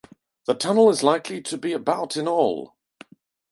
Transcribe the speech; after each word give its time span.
The 0.47 0.55
tunnel 0.55 0.89
is 0.89 1.03
likely 1.03 1.41
to 1.43 1.59
be 1.59 1.73
about 1.73 2.17
in 2.17 2.27
all. 2.27 2.75